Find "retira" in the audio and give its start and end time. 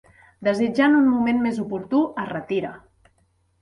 2.35-2.77